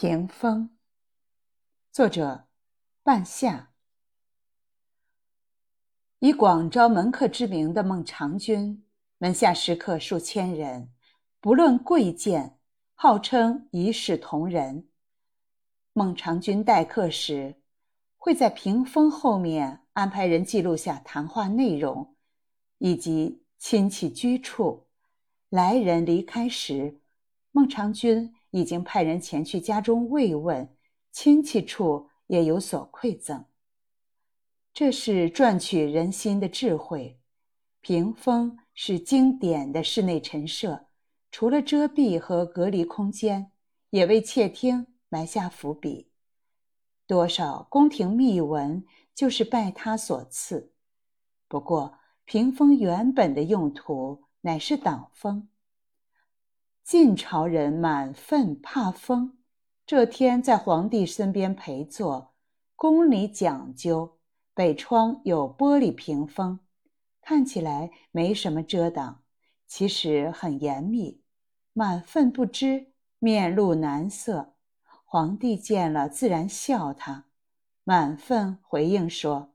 [0.00, 0.70] 屏风，
[1.90, 2.46] 作者
[3.02, 3.72] 半夏。
[6.20, 8.86] 以广招门客之名的孟尝君，
[9.18, 10.92] 门下食客数千人，
[11.40, 12.60] 不论贵贱，
[12.94, 14.88] 号称一视同仁。
[15.92, 17.60] 孟尝君待客时，
[18.16, 22.14] 会在屏风后面安排人记录下谈话内容，
[22.78, 24.86] 以及亲戚居处。
[25.48, 27.00] 来人离开时，
[27.50, 30.74] 孟尝君已经派人前去家中慰问，
[31.12, 33.44] 亲戚处也有所馈赠。
[34.72, 37.20] 这是赚取人心的智慧。
[37.80, 40.86] 屏风是经典的室内陈设，
[41.30, 43.52] 除了遮蔽和隔离空间，
[43.90, 46.10] 也为窃听埋下伏笔。
[47.06, 48.84] 多少宫廷秘闻
[49.14, 50.72] 就是拜他所赐。
[51.48, 55.48] 不过，屏风原本的用途乃是挡风。
[56.88, 59.36] 晋朝人满愤怕风，
[59.84, 62.32] 这天在皇帝身边陪坐，
[62.74, 64.16] 宫里讲究。
[64.54, 66.60] 北窗有玻璃屏风，
[67.20, 69.20] 看起来没什么遮挡，
[69.66, 71.20] 其实很严密。
[71.74, 72.86] 满愤不知，
[73.18, 74.54] 面露难色。
[75.04, 77.26] 皇帝见了，自然笑他。
[77.84, 79.52] 满愤回应说：“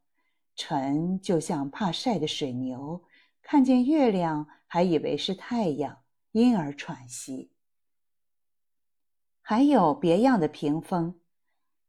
[0.56, 3.02] 臣就像怕晒的水牛，
[3.42, 6.03] 看见月亮还以为是太阳，
[6.34, 7.50] 因而喘息。”
[9.42, 11.20] 还有别样的屏风，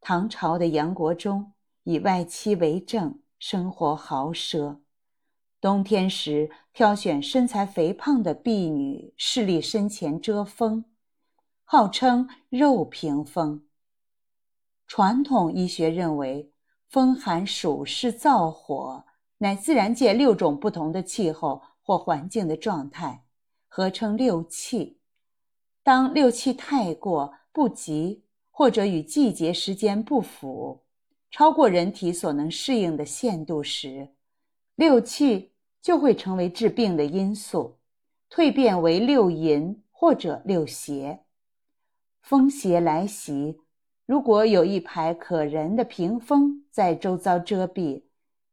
[0.01, 1.51] 唐朝的杨国忠。
[1.87, 4.79] 以外戚为政，生活豪奢。
[5.61, 10.87] 冬天时，挑选身材肥胖的婢女侍立身前遮风，
[11.63, 13.67] 号称“肉屏风”。
[14.89, 16.51] 传统医学认为，
[16.89, 19.05] 风寒暑湿燥火
[19.37, 23.24] 乃自然界六种不同的气候或环境的状态，
[23.77, 24.99] 合称六气。
[25.83, 30.85] 当六气太过不及，或者与季节时间不符。
[31.29, 34.11] 超过人体所能适应的限度时，
[34.77, 35.51] 六气
[35.83, 37.79] 就会成为致病的因素，
[38.31, 41.25] 蜕变为六淫或者六邪。
[42.23, 43.59] 风邪来袭，
[44.07, 48.05] 如果有一排可人的屏风在周遭遮蔽，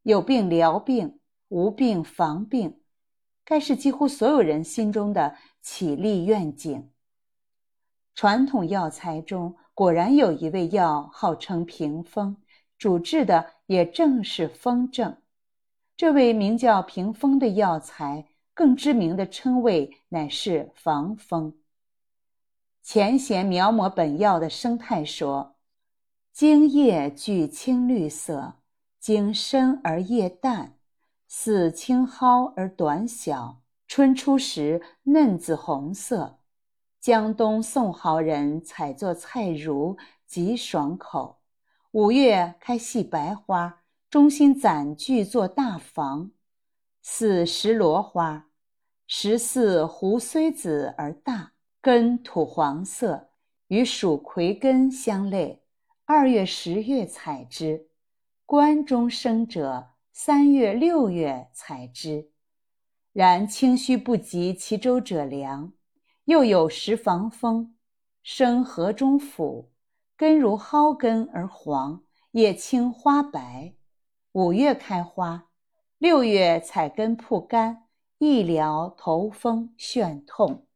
[0.01, 2.80] 有病疗病，无病防病，
[3.43, 6.89] 该是几乎所有人心中的起立愿景。
[8.13, 12.37] 传统药材中果然有一味药，号称屏风。
[12.77, 15.17] 主治的也正是风症，
[15.95, 18.25] 这位名叫屏风的药材，
[18.55, 21.53] 更知名的称谓乃是防风。
[22.81, 25.57] 前贤描摹本药的生态说：
[26.33, 28.55] 茎叶具青绿色，
[28.99, 30.79] 茎深而叶淡，
[31.33, 36.39] 似青蒿而短小，春初时嫩紫红色。
[36.99, 39.97] 江东宋豪人采作菜如，
[40.27, 41.39] 极爽口。
[41.91, 46.31] 五月开细白花，中心攒聚作大房，
[47.01, 48.49] 似石螺花，
[49.07, 53.29] 实似胡荽子而大，根土黄色，
[53.69, 55.63] 与蜀葵根相类。
[56.03, 57.87] 二月、十月采之，
[58.45, 62.29] 关中生者三月、六月采之。
[63.13, 65.73] 然清虚不及其周者凉，
[66.25, 67.75] 又有时防风，
[68.21, 69.71] 生河中府。
[70.15, 73.73] 根如蒿根而黄，叶青花白。
[74.33, 75.49] 五月开花，
[75.97, 77.87] 六月采根曝干，
[78.19, 80.67] 一疗头风眩痛。